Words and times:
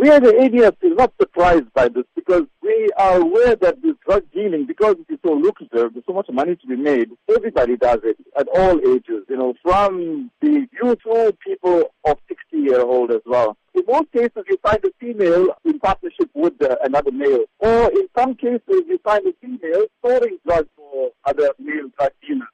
We 0.00 0.08
as 0.08 0.22
the 0.22 0.32
ADF 0.32 0.76
is 0.80 0.96
not 0.96 1.12
surprised 1.20 1.70
by 1.74 1.88
this 1.88 2.04
because 2.14 2.44
we 2.62 2.88
are 2.96 3.20
aware 3.20 3.54
that 3.56 3.82
this 3.82 3.96
drug 4.06 4.22
dealing, 4.32 4.64
because 4.64 4.96
it 4.98 5.12
is 5.12 5.18
so 5.22 5.34
lucrative, 5.34 5.92
there's 5.92 6.06
so 6.06 6.14
much 6.14 6.26
money 6.30 6.56
to 6.56 6.66
be 6.66 6.74
made, 6.74 7.10
everybody 7.28 7.76
does 7.76 7.98
it 8.04 8.16
at 8.34 8.48
all 8.48 8.80
ages, 8.80 9.26
you 9.28 9.36
know, 9.36 9.52
from 9.62 10.30
the 10.40 10.66
youthful 10.82 11.32
people 11.46 11.82
of 12.06 12.16
60 12.28 12.56
year 12.56 12.80
old 12.80 13.10
as 13.10 13.20
well. 13.26 13.58
In 13.74 13.82
most 13.86 14.10
cases, 14.10 14.42
you 14.48 14.56
find 14.62 14.82
a 14.82 14.90
female 14.98 15.48
in 15.66 15.78
partnership 15.78 16.30
with 16.32 16.54
uh, 16.62 16.76
another 16.82 17.12
male. 17.12 17.44
Or 17.58 17.90
in 17.90 18.08
some 18.16 18.34
cases, 18.36 18.62
you 18.88 18.98
find 19.04 19.26
a 19.26 19.34
female 19.42 19.84
storing 19.98 20.38
drugs 20.46 20.70
for 20.76 21.10
other 21.26 21.50
male 21.58 21.90
drug 21.98 22.12
dealers. 22.26 22.48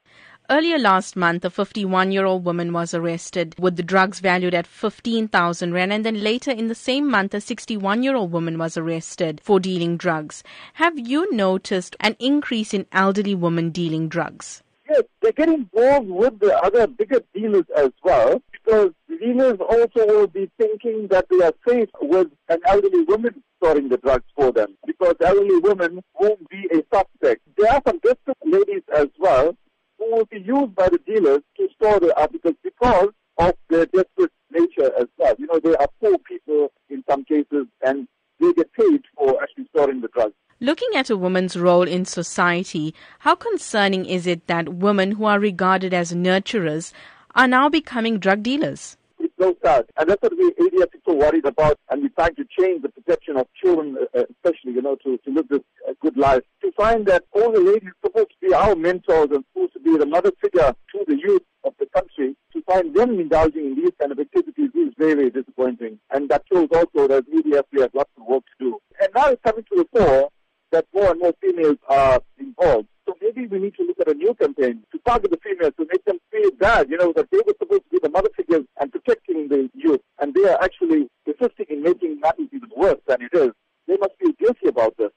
Earlier 0.49 0.77
last 0.79 1.17
month, 1.17 1.43
a 1.43 1.49
51 1.49 2.13
year 2.13 2.25
old 2.25 2.45
woman 2.45 2.71
was 2.71 2.93
arrested 2.93 3.53
with 3.59 3.75
the 3.75 3.83
drugs 3.83 4.21
valued 4.21 4.53
at 4.53 4.65
15,000 4.65 5.73
Rand. 5.73 5.91
And 5.91 6.05
then 6.05 6.23
later 6.23 6.51
in 6.51 6.69
the 6.69 6.75
same 6.75 7.11
month, 7.11 7.33
a 7.33 7.41
61 7.41 8.01
year 8.01 8.15
old 8.15 8.31
woman 8.31 8.57
was 8.57 8.77
arrested 8.77 9.41
for 9.43 9.59
dealing 9.59 9.97
drugs. 9.97 10.43
Have 10.75 10.97
you 10.97 11.29
noticed 11.35 11.97
an 11.99 12.15
increase 12.17 12.73
in 12.73 12.85
elderly 12.93 13.35
women 13.35 13.71
dealing 13.71 14.07
drugs? 14.07 14.63
Yes, 14.89 15.03
they 15.19 15.33
get 15.33 15.49
involved 15.49 16.09
with 16.09 16.39
the 16.39 16.57
other 16.63 16.87
bigger 16.87 17.21
dealers 17.33 17.65
as 17.75 17.91
well 18.01 18.41
because 18.49 18.91
dealers 19.19 19.59
also 19.59 20.07
will 20.07 20.27
be 20.27 20.49
thinking 20.57 21.09
that 21.09 21.27
they 21.29 21.43
are 21.43 21.53
safe 21.67 21.89
with 22.01 22.27
an 22.47 22.61
elderly 22.65 23.03
woman 23.03 23.43
storing 23.57 23.89
the 23.89 23.97
drugs 23.97 24.23
for 24.33 24.53
them 24.53 24.77
because 24.85 25.15
elderly 25.19 25.59
women 25.59 26.01
won't 26.17 26.49
be 26.49 26.69
a 26.71 26.77
suspect. 26.95 27.41
There 27.57 27.69
are 27.69 27.81
some 27.85 27.99
desperate 27.99 28.37
ladies 28.45 28.83
as 28.95 29.07
well 29.19 29.57
who 29.97 30.15
will 30.15 30.25
be 30.25 30.39
used 30.39 30.75
by 30.75 30.89
the 30.89 30.99
dealers 31.05 31.41
to 31.57 31.67
store 31.75 31.99
the 31.99 32.17
articles 32.19 32.55
because 32.63 33.09
of 33.37 33.53
their 33.69 33.85
desperate 33.87 34.31
nature 34.51 34.91
as 34.99 35.07
well. 35.17 35.35
You 35.37 35.47
know, 35.47 35.59
they 35.59 35.75
are 35.75 35.87
poor 36.01 36.17
people 36.19 36.71
in 36.89 37.03
some 37.09 37.23
cases 37.25 37.67
and 37.85 38.07
they 38.39 38.53
get 38.53 38.71
paid 38.73 39.01
for 39.15 39.41
actually 39.41 39.67
storing 39.75 40.01
the 40.01 40.09
drugs. 40.09 40.33
Looking 40.59 40.89
at 40.95 41.09
a 41.09 41.17
woman's 41.17 41.55
role 41.55 41.87
in 41.87 42.05
society, 42.05 42.95
how 43.19 43.35
concerning 43.35 44.05
is 44.05 44.25
it 44.25 44.47
that 44.47 44.69
women 44.69 45.11
who 45.11 45.25
are 45.25 45.39
regarded 45.39 45.93
as 45.93 46.13
nurturers 46.13 46.93
are 47.35 47.47
now 47.47 47.69
becoming 47.69 48.17
drug 48.17 48.41
dealers? 48.41 48.97
It's 49.19 49.33
so 49.39 49.55
sad. 49.63 49.85
And 49.97 50.09
that's 50.09 50.21
what 50.21 50.35
we 50.35 50.51
ADF 50.53 50.95
are 50.95 50.99
so 51.07 51.13
worried 51.13 51.45
about. 51.45 51.77
And 51.89 52.01
we're 52.01 52.09
trying 52.09 52.35
to 52.35 52.45
change 52.59 52.81
the 52.81 52.89
perception 52.89 53.37
of 53.37 53.47
children, 53.61 53.97
uh, 53.99 54.19
uh, 54.19 54.23
especially, 54.31 54.73
you 54.73 54.81
know, 54.81 54.95
to, 55.03 55.17
to 55.17 55.31
live 55.31 55.47
this 55.47 55.61
uh, 55.87 55.93
good 56.01 56.17
life. 56.17 56.41
To 56.61 56.71
find 56.71 57.05
that 57.05 57.25
all 57.33 57.51
the 57.51 57.59
ladies 57.59 57.91
supposed 58.03 58.29
to 58.29 58.47
be 58.47 58.53
our 58.53 58.75
mentors 58.75 59.29
and 59.31 59.43
be 59.87 59.97
the 59.97 60.05
mother 60.05 60.31
figure 60.41 60.75
to 60.91 61.05
the 61.07 61.15
youth 61.15 61.43
of 61.63 61.73
the 61.79 61.85
country. 61.95 62.35
To 62.53 62.61
find 62.63 62.93
them 62.93 63.19
indulging 63.19 63.65
in 63.67 63.75
these 63.75 63.91
kind 63.99 64.11
of 64.11 64.19
activities 64.19 64.69
is 64.75 64.93
very, 64.97 65.13
very 65.13 65.29
disappointing. 65.29 65.99
And 66.11 66.29
that 66.29 66.43
shows 66.51 66.67
also 66.73 67.07
that 67.07 67.23
ADF 67.31 67.63
we 67.71 67.81
have 67.81 67.91
lots 67.93 68.11
of 68.17 68.25
work 68.27 68.43
to 68.43 68.65
do. 68.65 68.79
And 68.99 69.09
now 69.15 69.27
it's 69.29 69.41
coming 69.43 69.63
to 69.63 69.75
the 69.75 69.87
fore 69.93 70.29
that 70.71 70.85
more 70.93 71.11
and 71.11 71.19
more 71.19 71.33
females 71.41 71.77
are 71.87 72.19
involved. 72.37 72.87
So 73.07 73.15
maybe 73.21 73.47
we 73.47 73.59
need 73.59 73.75
to 73.75 73.83
look 73.83 73.99
at 74.01 74.09
a 74.09 74.13
new 74.13 74.33
campaign 74.33 74.83
to 74.91 74.99
target 75.07 75.31
the 75.31 75.37
females 75.37 75.73
to 75.79 75.87
make 75.89 76.03
them 76.03 76.19
feel 76.29 76.51
bad, 76.59 76.89
you 76.89 76.97
know, 76.97 77.13
that 77.15 77.31
they 77.31 77.37
were 77.37 77.55
supposed 77.57 77.83
to 77.83 77.89
be 77.89 77.99
the 78.03 78.09
mother 78.09 78.29
figures 78.35 78.65
and 78.81 78.91
protecting 78.91 79.47
the 79.47 79.69
youth, 79.73 80.01
and 80.19 80.33
they 80.33 80.43
are 80.49 80.61
actually 80.61 81.07
assisting 81.25 81.67
in 81.69 81.83
making 81.83 82.19
matters 82.19 82.47
even 82.51 82.69
worse 82.75 82.99
than 83.07 83.21
it 83.21 83.33
is. 83.33 83.51
They 83.87 83.95
must 83.95 84.15
feel 84.19 84.33
guilty 84.37 84.67
about 84.67 84.97
this. 84.97 85.11